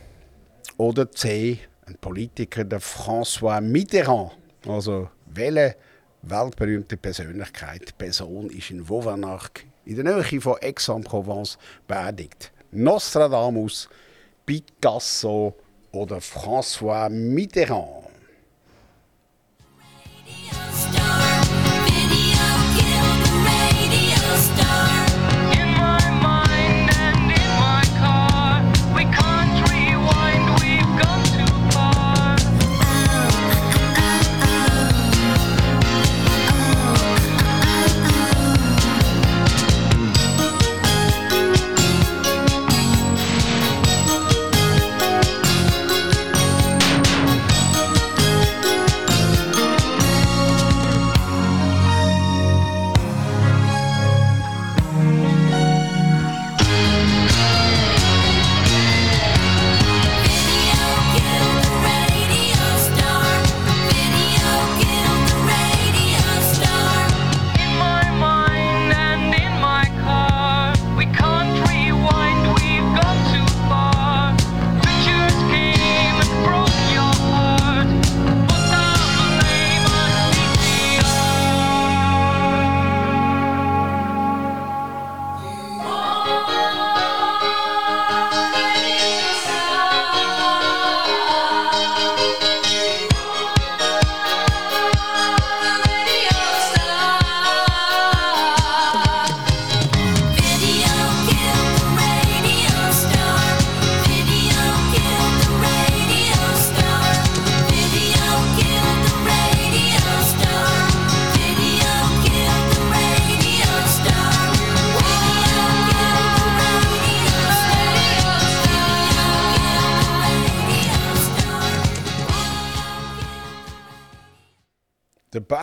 [0.77, 1.59] Oder C.
[1.87, 4.33] ein Politiker, der François Mitterrand?
[4.67, 5.77] Also, welche
[6.23, 12.53] weltberühmte Persönlichkeit, Person ist in Vauvanarc in der Nähe von Aix-en-Provence beerdigt.
[12.71, 13.89] Nostradamus,
[14.47, 15.55] Picasso
[15.93, 18.00] oder François Mitterrand.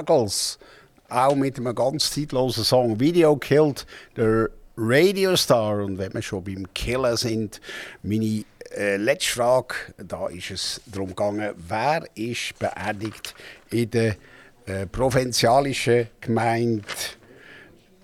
[0.08, 0.58] Buggles,
[1.10, 3.86] auch mit einem ganz zeitlosen Song Video Killed,
[4.16, 5.84] der Radiostar.
[5.84, 7.62] Und wenn wir schon beim Killen sind,
[8.01, 8.43] meine
[8.76, 13.36] äh, letzte Frage, da ist es darum gegangen, wer ist beerdigt
[13.70, 14.16] in der
[14.66, 16.84] äh, provinzialischen Gemeinde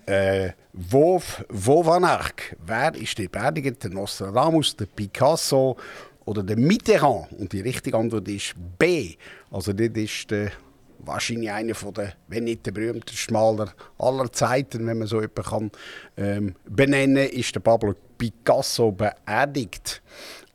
[0.06, 2.58] äh, Vauvanarc.
[2.66, 3.84] Wer ist der beerdigt?
[3.84, 5.78] Der Nostradamus, der Picasso
[6.26, 7.32] oder der Mitterrand?
[7.34, 9.16] Und die richtige Antwort ist B.
[9.52, 10.52] Also das ist der
[11.06, 15.44] wahrscheinlich einer von der, wenn nicht der berühmteste Maler aller Zeiten, wenn man so jemanden
[15.44, 15.72] kann,
[16.18, 20.02] ähm, benennen, ist der Pablo Picasso beerdigt.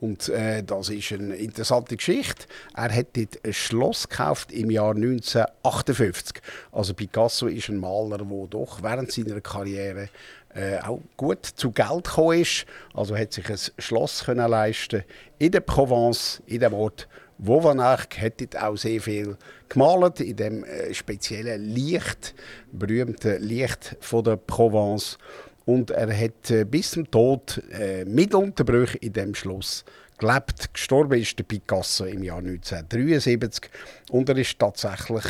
[0.01, 2.47] Und äh, das ist eine interessante Geschichte.
[2.75, 6.41] Er hat dort ein Schloss gekauft im Jahr 1958.
[6.71, 10.09] Also Picasso ist ein Maler, der doch während seiner Karriere
[10.55, 12.65] äh, auch gut zu Geld gekommen ist.
[12.95, 15.03] Also hat sich ein Schloss können leisten
[15.39, 17.09] in der Provence, in dem Ort
[17.39, 19.37] Vauvanarc hat auch sehr viel
[19.69, 22.35] gemalt in dem äh, speziellen Licht,
[22.73, 25.19] berühmten Licht von der Provence.
[25.65, 29.85] Und er hat äh, bis zum Tod äh, mit Unterbrüchen in dem Schloss
[30.19, 30.75] gelebt.
[30.75, 33.71] Gestorben ist der Picasso im Jahr 1973
[34.11, 35.25] und er ist tatsächlich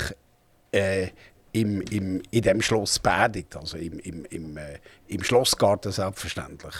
[0.73, 1.09] äh,
[1.61, 4.79] im, im, in dem Schloss beerdigt, also im, im, im, äh,
[5.09, 6.75] im Schlossgarten selbstverständlich.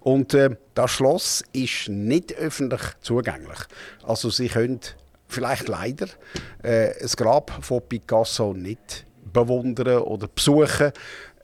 [0.00, 3.58] Und äh, das Schloss ist nicht öffentlich zugänglich.
[4.02, 4.80] Also Sie können
[5.28, 6.06] vielleicht leider
[6.62, 10.92] äh, das Grab von Picasso nicht bewundern oder besuchen.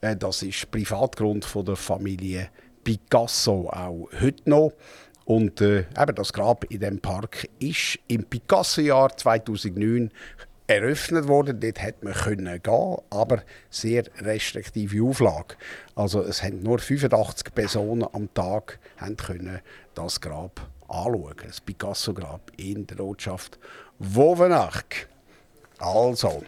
[0.01, 2.49] Äh, das ist Privatgrund von der Familie
[2.85, 4.73] Picasso auch heute noch.
[5.27, 10.11] Und äh, eben das Grab in dem Park ist im Picasso-Jahr 2009
[10.69, 11.59] eröffnet worden.
[11.59, 15.57] Dort hätte man können gehen, aber sehr restriktive Auflage.
[15.97, 18.79] Also es haben nur 85 Personen am Tag
[19.17, 19.61] können
[19.95, 23.59] das Grab anschauen, das Picasso-Grab in der Ortschaft
[23.99, 24.85] Wovenach.
[25.79, 26.43] Also,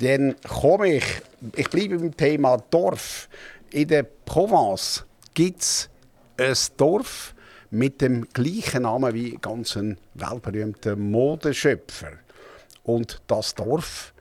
[0.00, 1.04] dann komme ich,
[1.56, 3.28] ich bleibe beim Thema Dorf.
[3.70, 5.04] In der Provence
[5.34, 5.88] gibt es
[6.36, 7.34] ein Dorf
[7.70, 12.12] mit dem gleichen Namen wie ganz ein weltberühmter Modeschöpfer.
[12.82, 14.14] Und das Dorf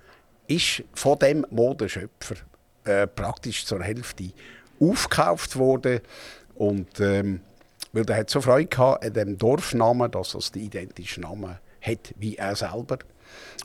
[0.47, 2.35] ist von dem Modeschöpfer
[2.85, 4.31] äh, praktisch zur Hälfte
[4.79, 6.01] aufgekauft worden.
[6.55, 7.41] Und ähm,
[7.93, 12.13] weil er hat so Freude gehabt an dem Dorfnamen, dass es den identischen Namen hat
[12.17, 12.99] wie er selber.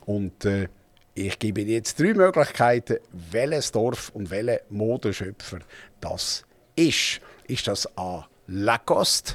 [0.07, 0.69] Und äh,
[1.15, 5.61] ich gebe Ihnen jetzt drei Möglichkeiten, welches Dorf und welcher Modeschöpfer
[6.01, 7.21] das ist.
[7.47, 8.27] Ist das A.
[8.47, 9.35] Lacoste?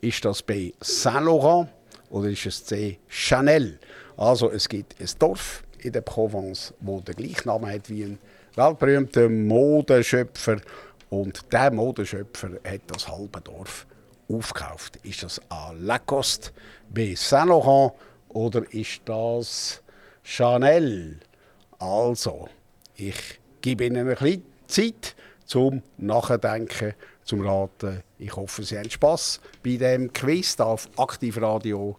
[0.00, 0.72] Ist das B.
[0.80, 1.68] Saint Laurent?
[2.10, 2.98] Oder ist es C.
[3.08, 3.78] Chanel?
[4.16, 8.18] Also es gibt ein Dorf in der Provence, wo den gleichen Namen hat wie ein
[8.54, 10.58] weltberühmter Modeschöpfer.
[11.10, 13.86] Und der Modeschöpfer hat das halbe Dorf
[14.28, 14.96] aufgekauft.
[15.02, 15.72] Ist das A.
[15.72, 16.50] Lacoste,
[16.88, 17.14] B.
[17.14, 17.92] Saint Laurent
[18.28, 19.82] oder ist das
[20.22, 21.20] Chanel?
[21.78, 22.48] Also,
[22.94, 26.94] ich gebe Ihnen ein bisschen Zeit zum Nachdenken,
[27.24, 28.02] zum Raten.
[28.18, 31.98] Ich hoffe, Sie haben Spass bei dem Quiz auf Aktivradio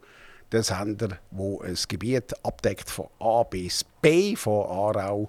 [0.54, 5.28] der Sender, wo ein Gebiet abdeckt von A bis B, von Aarau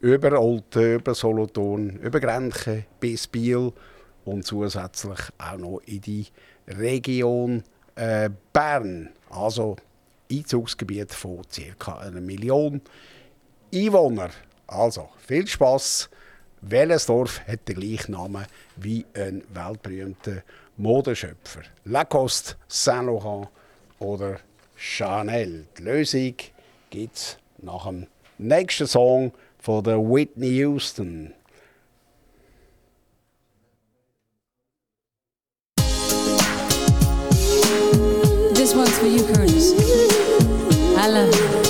[0.00, 3.72] über Olten, über Solothurn, über Grenchen bis Biel
[4.24, 6.26] und zusätzlich auch noch in die
[6.68, 7.64] Region
[7.96, 9.76] äh, Bern, also
[10.30, 11.42] Einzugsgebiet von
[11.78, 11.98] ca.
[11.98, 12.80] einer Million
[13.74, 14.30] Einwohner.
[14.68, 16.08] Also viel Spaß.
[16.62, 18.46] Welches Dorf hat den gleichen Namen
[18.76, 20.42] wie ein weltberühmter
[20.76, 21.62] Modeschöpfer?
[21.84, 23.48] Lacoste, Saint Laurent
[23.98, 24.38] oder
[24.80, 25.66] Chanel.
[25.76, 26.34] Die Lösung
[26.88, 28.06] gibt es nach dem
[28.38, 31.34] nächsten Song von der Whitney Houston.
[38.54, 39.74] This one's for you, Curtis.
[40.96, 41.69] I love you.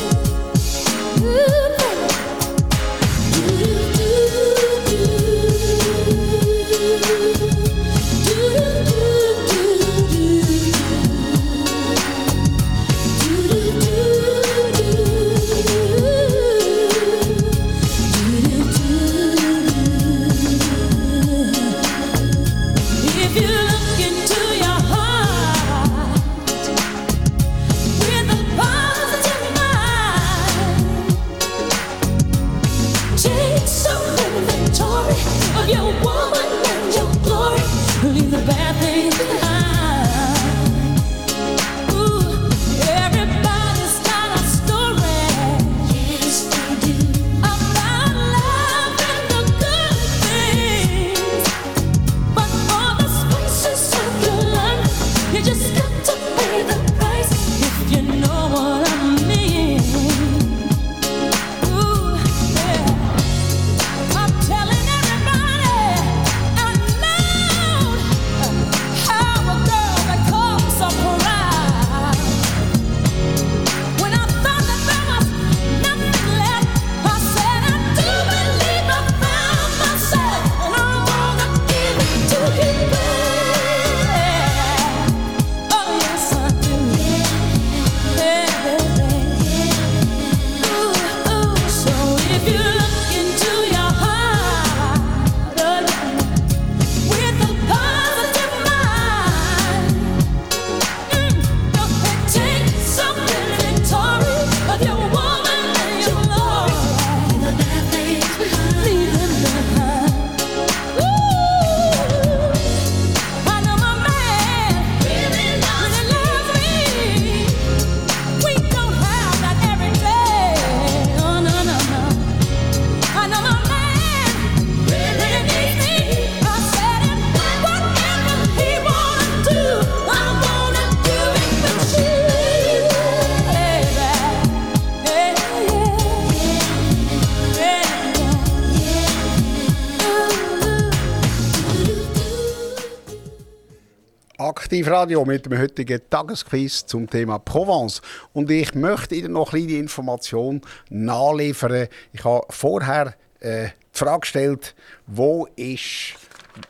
[144.81, 148.01] Aktivradio mit dem heutigen Tagesquiz zum Thema Provence.
[148.33, 151.87] Und ich möchte Ihnen noch eine kleine Information nachliefern.
[152.14, 154.74] Ich habe vorher äh, die Frage gestellt,
[155.07, 156.14] wo ist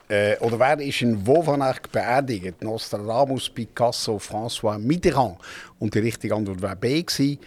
[0.08, 2.61] äh, oder wer ist in Wovanach beerdigt?
[2.64, 5.36] Nostradamus, Picasso, François Mitterrand.
[5.78, 7.04] Und die richtige Antwort war B.
[7.04, 7.38] Gewesen.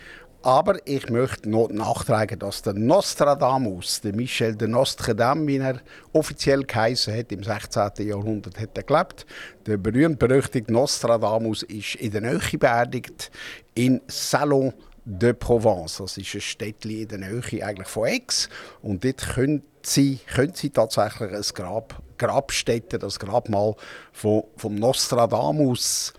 [0.43, 5.79] Aber ich möchte noch nachtragen, dass der Nostradamus, der Michel de Nostradam, wie er
[6.11, 8.05] offiziell geheißen hat, im 16.
[8.05, 9.25] Jahrhundert hat er gelebt.
[9.65, 13.31] Der berühmt-berüchtigte Nostradamus ist in der Nähe beerdigt,
[13.73, 14.73] in Salon
[15.05, 15.99] de Provence.
[15.99, 18.49] Das ist ein Städtchen in der Nähe eigentlich von Aix.
[18.81, 23.75] Und dort können Sie, können Sie tatsächlich ein Grab, Grabstätte, das Grabmal
[24.11, 26.11] von, vom Nostradamus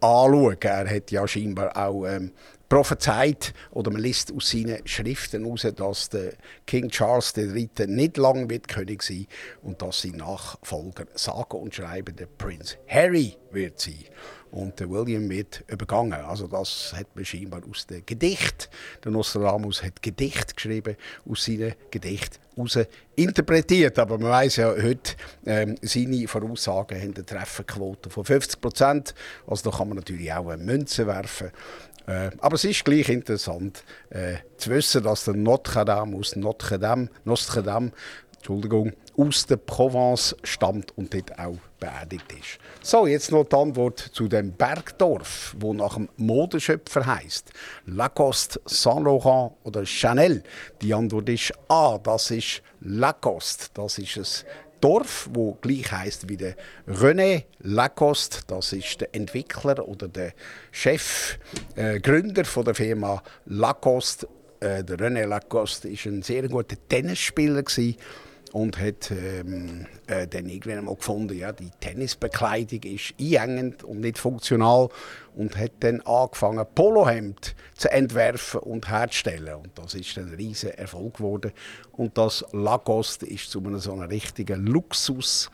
[0.00, 0.56] anschauen.
[0.62, 2.32] Er hat ja scheinbar auch ähm,
[2.68, 6.32] prophezeit, oder man liest aus seinen Schriften heraus, dass der
[6.66, 7.70] King Charles III.
[7.86, 9.26] nicht lange wird König sein
[9.62, 14.04] und dass sein Nachfolger, sage und schreibe, der Prinz Harry wird sein.
[14.50, 16.24] Und der William wird übergangen.
[16.24, 18.70] Also das hat man scheinbar aus dem Gedicht.
[19.04, 20.96] Der Nostradamus hat Gedicht geschrieben,
[21.28, 22.78] aus seinen Gedicht heraus
[23.14, 23.98] interpretiert.
[23.98, 29.14] Aber man weiß ja heute, ähm, seine Voraussagen haben eine Trefferquote von 50 Prozent.
[29.46, 31.50] Also da kann man natürlich auch eine Münze werfen.
[32.08, 36.78] Äh, aber es ist gleich interessant äh, zu wissen, dass der Notre Dame aus Notre
[36.78, 37.92] Dame, Notre Dame
[38.38, 42.58] Entschuldigung, aus der Provence stammt und dort auch beerdigt ist.
[42.82, 47.50] So, jetzt noch die Antwort zu dem Bergdorf, wo nach dem Modeschöpfer heißt.
[47.86, 50.44] Lacoste, Saint Laurent oder Chanel.
[50.80, 51.98] Die Antwort ist A.
[51.98, 53.66] Das ist Lacoste.
[53.74, 56.54] Das ist ein Dorf, wo gleich heißt wie der
[56.86, 58.40] René Lacoste.
[58.46, 60.32] Das ist der Entwickler oder der
[60.70, 61.38] Chef,
[61.76, 64.28] äh, Gründer von der Firma Lacoste.
[64.60, 67.96] Äh, der René Lacoste ist ein sehr guter Tennisspieler gewesen
[68.52, 74.18] und hat ähm, äh, dann irgendwann mal gefunden, ja, die Tennisbekleidung ist einengend und nicht
[74.18, 74.88] funktional
[75.36, 79.54] und hat dann angefangen, Polohemd zu entwerfen und herzustellen.
[79.54, 81.52] Und das ist ein riesiger Erfolg geworden.
[81.92, 85.50] Und das Lacoste ist zu einem so einem richtigen Luxus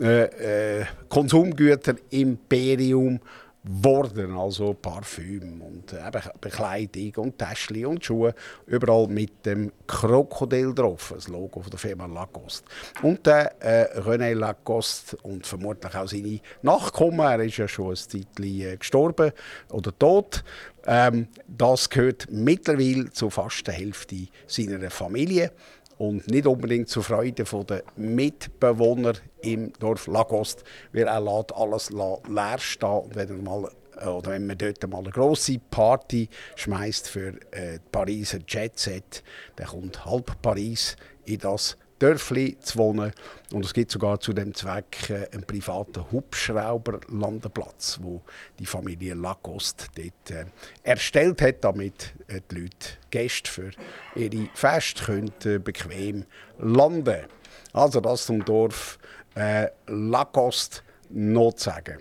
[0.00, 3.20] äh, äh, Konsumgüter-Imperium
[3.68, 4.36] worden.
[4.36, 8.34] Also Parfüm und äh, eben Bekleidung und Täschchen und Schuhe.
[8.66, 12.66] Überall mit dem Krokodil drauf, das Logo von der Firma Lacoste.
[13.02, 17.96] Und der äh, René Lacoste und vermutlich auch seine Nachkommen, er ist ja schon ein
[17.96, 19.32] Zeitchen äh, gestorben
[19.70, 20.44] oder tot,
[20.86, 25.50] ähm, das gehört mittlerweile zu fast der Hälfte seiner Familie
[25.98, 32.58] und nicht unbedingt zur Freude der Mitbewohner im Dorf Lagost, weil er lässt alles leer
[32.58, 33.10] stehen.
[33.14, 33.70] Wenn, er mal,
[34.00, 38.78] äh, oder wenn man dort mal eine grosse Party schmeißt für äh, die Pariser Jet
[38.78, 39.22] Set,
[39.56, 43.12] dann kommt halb Paris in das Dörfli zu wohnen.
[43.52, 48.22] Und es gibt sogar zu dem Zweck äh, einen privaten Hubschrauberlandeplatz, wo
[48.58, 50.46] die Familie Lacoste dort äh,
[50.82, 53.70] erstellt hat, damit äh, die Leute Gäste für
[54.14, 56.24] ihre Feste können, äh, bequem
[56.58, 57.26] landen
[57.72, 58.98] Also das zum Dorf
[59.34, 60.80] äh, Lacoste
[61.10, 61.98] noch zu sagen.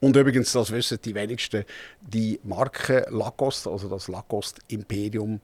[0.00, 1.64] Und übrigens, das wissen die wenigsten,
[2.00, 5.40] die Marke Lacoste, also das Lacoste Imperium,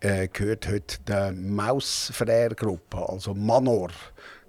[0.00, 2.12] äh, gehört heute der Maus
[2.56, 3.90] Gruppe, also Manor.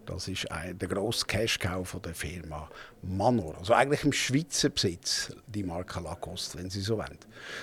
[0.05, 2.69] Das ist ein, der grosse Cash-Cow der Firma
[3.01, 3.57] Manor.
[3.59, 7.17] Also eigentlich im Schweizer Besitz, die Marke Lacoste, wenn Sie so wollen.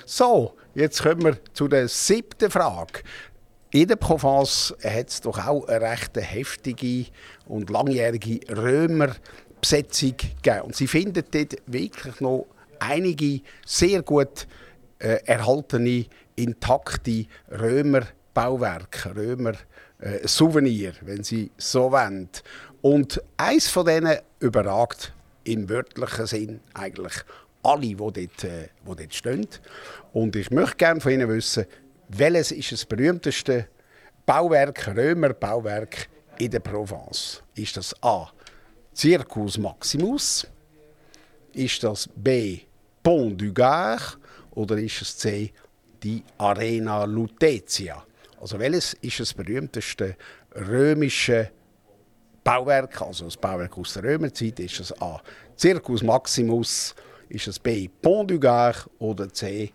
[0.06, 3.00] So, jetzt kommen wir zu der siebten Frage.
[3.70, 7.06] In der Provence hat es doch auch eine recht heftige
[7.46, 10.62] und langjährige Römerbesetzung gegeben.
[10.62, 12.46] Und Sie finden dort wirklich noch
[12.78, 14.46] einige sehr gut
[14.98, 19.54] äh, erhaltene intakte Römerbauwerke, Römer
[20.00, 22.28] äh, Souvenir, wenn Sie so wollen.
[22.80, 25.12] Und eins von denen überragt
[25.44, 27.14] im wörtlichen Sinn eigentlich
[27.62, 29.46] alle, die dort, äh, die dort stehen.
[30.12, 31.66] Und ich möchte gerne von Ihnen wissen,
[32.08, 33.68] welches ist das berühmteste
[34.24, 37.42] Bauwerk, Römerbauwerk in der Provence?
[37.54, 38.30] Ist das A.
[38.94, 40.46] Circus Maximus?
[41.52, 42.60] Ist das B.
[43.02, 44.18] Pont du Gard?
[44.58, 45.52] Oder ist es C
[46.02, 48.04] die Arena Lutetia.
[48.40, 50.16] Also welches ist das berühmteste
[50.52, 51.50] römische
[52.42, 54.58] Bauwerk, also das Bauwerk aus der Römerzeit?
[54.58, 55.22] Ist es A.
[55.56, 56.92] Circus Maximus,
[57.28, 57.88] ist es B.
[58.02, 59.72] Pont du Gard oder C.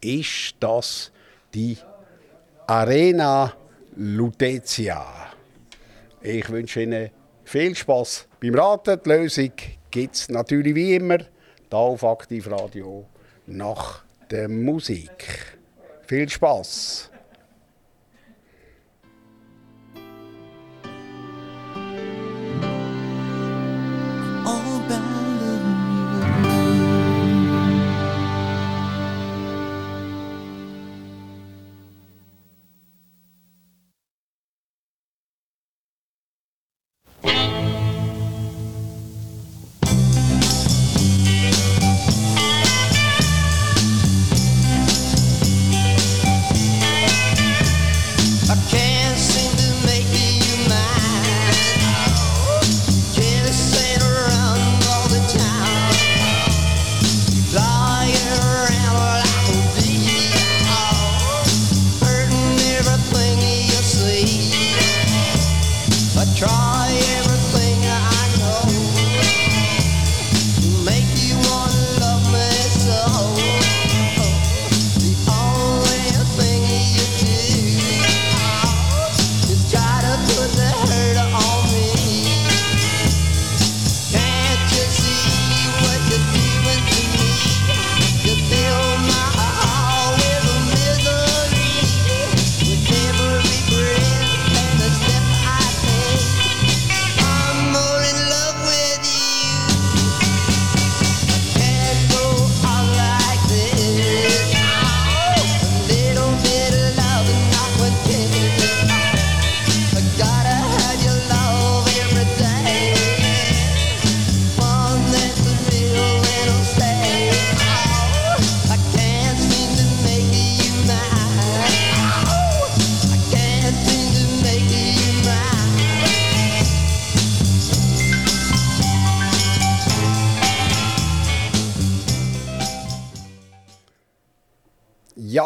[0.00, 1.12] Ist das
[1.54, 1.78] die
[2.66, 3.54] Arena
[3.94, 5.32] Lutetia?
[6.22, 7.10] Ich wünsche Ihnen
[7.44, 9.00] viel Spaß beim Raten.
[9.04, 9.52] Die Lösung
[9.92, 13.06] gibt es natürlich wie immer hier auf Aktivradio
[13.46, 15.58] nach der Musik.
[16.06, 17.10] Viel Spaß!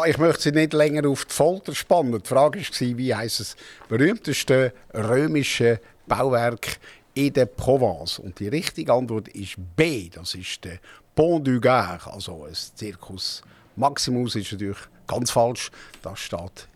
[0.05, 2.21] Ich möchte Sie nicht länger auf die Folter spannen.
[2.21, 3.55] Die Frage war, wie heisst das
[3.87, 6.79] berühmteste römische Bauwerk
[7.13, 8.19] in der Provence?
[8.19, 10.09] Und die richtige Antwort ist B.
[10.09, 10.79] Das ist der
[11.15, 13.43] Pont du Gard, also ein Circus
[13.75, 14.77] Maximus ist natürlich
[15.07, 15.71] ganz falsch.
[16.01, 16.67] Das steht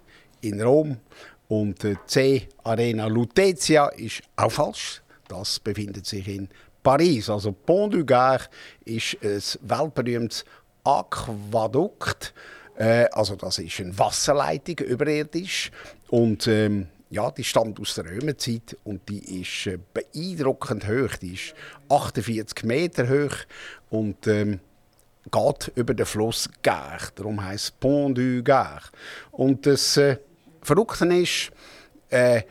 [0.41, 0.97] in Rom.
[1.47, 2.47] Und C.
[2.63, 5.01] Arena Lutetia ist auch falsch.
[5.28, 6.49] Das befindet sich in
[6.84, 7.30] Paris.
[7.30, 8.49] Also Pont du Gard
[8.86, 10.45] ist ein weltberühmtes
[10.84, 12.34] Aquadukt
[12.78, 15.71] äh, also das ist eine Wasserleitung überirdisch
[16.09, 21.15] und ähm, ja, die stammt aus der Römerzeit und die ist äh, beeindruckend hoch.
[21.21, 21.53] Die ist
[21.89, 23.36] 48 Meter hoch
[23.89, 24.59] und ähm,
[25.32, 27.07] geht über den Fluss Gare.
[27.15, 28.84] Darum heißt Pont du Gare.
[29.32, 30.17] Und das äh,
[30.61, 31.51] Verrückte ist,
[32.09, 32.41] äh,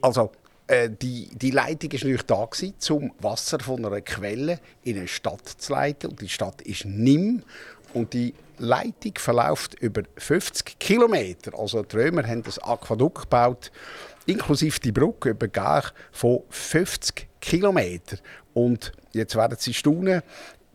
[0.00, 0.32] also
[0.66, 5.08] äh, die, die Leitung war natürlich da, gewesen, um Wasser von einer Quelle in eine
[5.08, 6.10] Stadt zu leiten.
[6.10, 7.42] Und die Stadt ist Nîmes.
[7.92, 11.58] Und die Leitung verläuft über 50 Kilometer.
[11.58, 13.72] Also die Römer haben das Aquadukt gebaut,
[14.26, 18.18] inklusive die Brücke über gar von 50 Kilometer.
[18.54, 20.22] Und jetzt werden Sie staunen,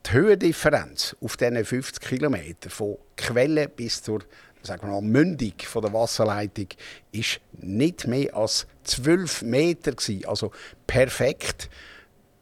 [0.05, 4.21] die Höhendifferenz auf diesen 50 Kilometer von Quelle bis zur
[4.63, 6.67] sagen wir mal, Mündung von der Wasserleitung
[7.11, 10.25] ist nicht mehr als 12 Meter gewesen.
[10.25, 10.51] Also
[10.85, 11.69] perfekt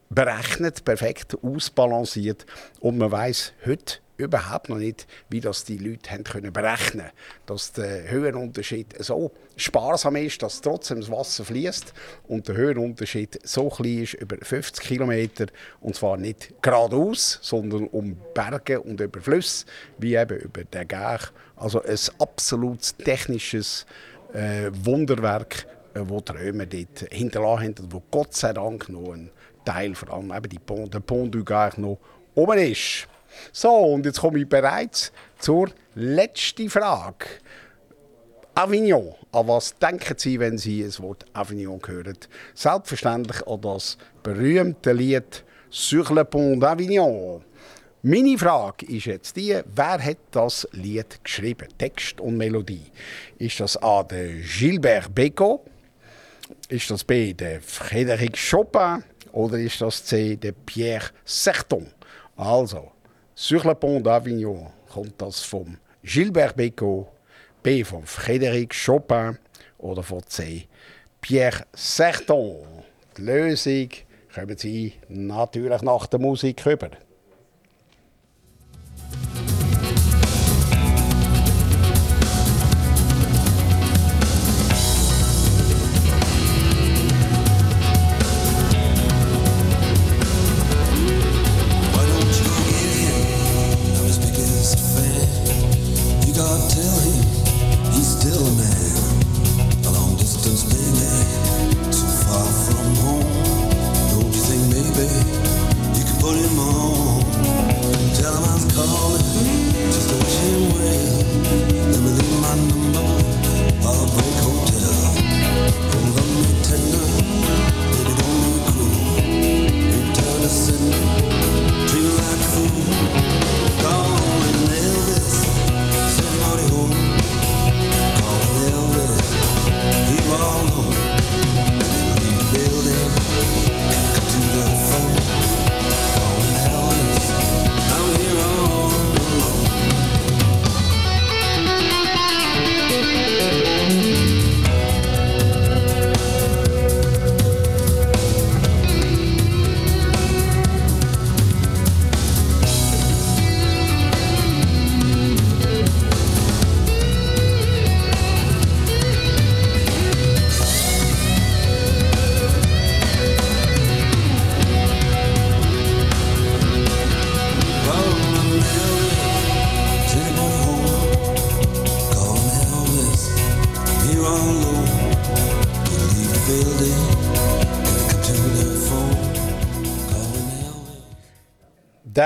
[0.10, 2.46] berechnet, perfekt ausbalanciert.
[2.80, 7.10] Und man weiß heute überhaupt noch nicht, wie das die Leute haben können berechnen
[7.46, 11.94] dass der Höhenunterschied so sparsam ist, dass trotzdem das Wasser fließt
[12.28, 15.48] und der Höhenunterschied so klein ist, über 50 Kilometer,
[15.82, 19.66] und zwar nicht geradeaus, sondern um Berge und über Flüsse,
[19.98, 21.20] wie eben über den Gär.
[21.56, 23.86] Also ein absolut technisches
[24.34, 29.14] äh, Wunderwerk, äh, wo die Römer dort hinterlassen haben und wo Gott sei Dank noch
[29.14, 29.30] ein
[29.64, 32.00] Teil, vor allem eben die Pont, der Pont du Gard noch
[32.36, 33.08] oben ist.
[33.52, 37.26] So, und jetzt komme ich bereits zur letzten Frage.
[38.56, 39.16] Avignon.
[39.34, 42.18] An was denken Sie, wenn Sie das Wort Avignon hören?
[42.54, 47.42] Selbstverständlich an das berühmte Lied Sur le Pont d'Avignon.
[48.02, 51.68] Meine Frage ist jetzt die, wer hat das Lied geschrieben?
[51.78, 52.92] Text und Melodie.
[53.40, 54.04] Ist das A.
[54.04, 55.60] der Gilbert Bécaud?
[56.70, 57.34] Ist das B.
[57.34, 59.04] der Frédéric Chopin?
[59.34, 60.38] Oder ist das C.
[60.38, 61.88] der Pierre Serton?
[62.38, 62.92] Also,
[63.38, 67.06] Sur le pont d'Avignon kommt das vom Gilbert Bécaud,
[67.64, 69.38] B von Frédéric Chopin
[69.78, 70.70] oder von C.
[71.20, 72.64] Pierre Serton.
[73.18, 73.90] Die Lösung
[74.34, 76.92] kommen Sie natürlich nach der Musik über.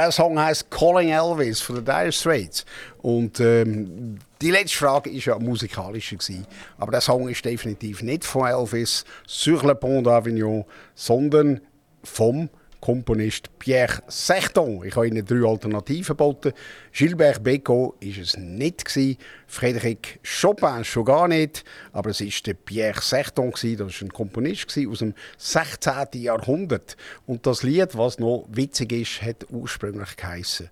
[0.10, 2.66] Der Song heißt Calling Elvis von den Dire Straits.
[3.04, 6.16] Und ähm, die letzte Frage war ja musikalischer.
[6.16, 6.48] Gewesen.
[6.80, 11.62] Aber der Song ist definitiv nicht von Elvis sur le Pont d'Avignon, sondern
[12.04, 12.50] vom
[12.82, 14.84] Komponist Pierre Sechton.
[14.86, 16.54] Ich habe Ihnen drei Alternativen geboten.
[16.92, 18.86] Gilbert Bécaud war es nicht.
[18.86, 19.18] Gewesen.
[19.50, 21.64] Frédéric Chopin schon gar nicht.
[21.92, 23.52] Aber es war Pierre Sechton.
[23.52, 23.78] Gewesen.
[23.78, 25.94] Das war ein Komponist aus dem 16.
[26.14, 26.96] Jahrhundert.
[27.26, 30.70] Und das Lied, was noch witzig ist, hat ursprünglich geheißen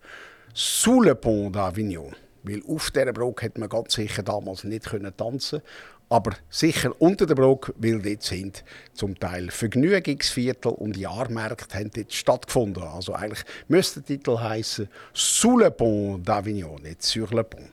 [0.54, 2.14] Sous le Pont d'Avignon.
[2.44, 5.62] Weil auf dieser Brücke hätte man ganz sicher damals nicht können tanzen
[6.10, 12.14] aber sicher unter der Brücke, weil dort sind zum Teil Vergnügungsviertel und Jahrmärkte haben dort
[12.14, 12.84] stattgefunden.
[12.84, 17.72] Also eigentlich müsste der Titel heißen Sous le Pont d'Avignon, nicht sur le Pont.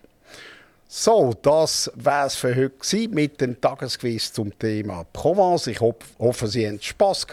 [0.86, 5.66] So, das war es für heute mit dem Tagesquiz zum Thema Provence.
[5.66, 7.26] Ich hoff, hoffe, Sie haben Spass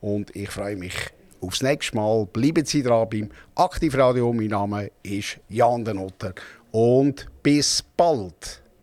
[0.00, 0.94] und ich freue mich
[1.40, 2.26] aufs nächste Mal.
[2.26, 4.32] Bleiben Sie dran beim Aktivradio.
[4.32, 6.34] Mein Name ist Jan Denotter
[6.72, 8.62] und bis bald.